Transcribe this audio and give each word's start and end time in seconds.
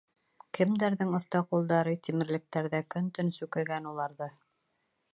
Кемдәрҙең 0.57 1.11
оҫта 1.17 1.41
ҡулдары 1.51 1.95
тимерлектәрҙә 2.09 2.83
көн-төн 2.95 3.33
сүкегән 3.39 3.93
уларҙы? 3.95 4.33